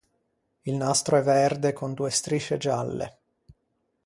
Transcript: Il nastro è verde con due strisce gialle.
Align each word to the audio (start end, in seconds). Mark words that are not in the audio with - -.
Il 0.63 0.73
nastro 0.73 1.15
è 1.17 1.21
verde 1.21 1.73
con 1.73 1.93
due 1.93 2.09
strisce 2.09 2.57
gialle. 2.57 3.17